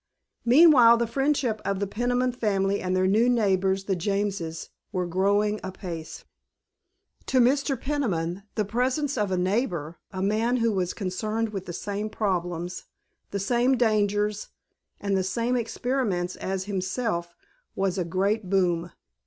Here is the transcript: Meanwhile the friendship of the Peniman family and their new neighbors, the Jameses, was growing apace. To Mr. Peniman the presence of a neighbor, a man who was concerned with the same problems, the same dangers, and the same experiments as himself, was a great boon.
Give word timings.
Meanwhile 0.45 0.97
the 0.97 1.05
friendship 1.05 1.61
of 1.63 1.79
the 1.79 1.85
Peniman 1.85 2.31
family 2.31 2.81
and 2.81 2.95
their 2.95 3.05
new 3.05 3.29
neighbors, 3.29 3.83
the 3.83 3.95
Jameses, 3.95 4.69
was 4.91 5.09
growing 5.11 5.59
apace. 5.63 6.25
To 7.27 7.39
Mr. 7.39 7.79
Peniman 7.79 8.41
the 8.55 8.65
presence 8.65 9.15
of 9.15 9.29
a 9.29 9.37
neighbor, 9.37 9.99
a 10.11 10.23
man 10.23 10.57
who 10.57 10.71
was 10.71 10.95
concerned 10.95 11.49
with 11.49 11.67
the 11.67 11.71
same 11.73 12.09
problems, 12.09 12.85
the 13.29 13.37
same 13.37 13.77
dangers, 13.77 14.47
and 14.99 15.15
the 15.15 15.23
same 15.23 15.55
experiments 15.55 16.35
as 16.35 16.63
himself, 16.63 17.35
was 17.75 17.99
a 17.99 18.03
great 18.03 18.49
boon. 18.49 18.89